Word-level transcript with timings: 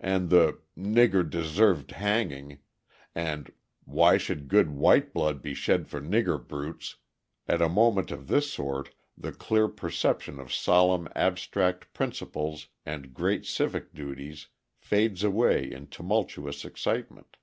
And 0.00 0.28
"the 0.28 0.60
nigger 0.76 1.24
deserved 1.26 1.92
hanging," 1.92 2.58
and 3.14 3.50
"why 3.86 4.18
should 4.18 4.46
good 4.48 4.68
white 4.68 5.14
blood 5.14 5.40
be 5.40 5.54
shed 5.54 5.88
for 5.88 5.98
nigger 5.98 6.36
brutes?" 6.46 6.96
At 7.48 7.62
a 7.62 7.70
moment 7.70 8.10
of 8.10 8.26
this 8.28 8.52
sort 8.52 8.94
the 9.16 9.32
clear 9.32 9.68
perception 9.68 10.38
of 10.38 10.52
solemn 10.52 11.08
abstract 11.16 11.90
principles 11.94 12.68
and 12.84 13.14
great 13.14 13.46
civic 13.46 13.94
duties 13.94 14.48
fades 14.76 15.24
away 15.24 15.72
in 15.72 15.86
tumultuous 15.86 16.66
excitement. 16.66 17.38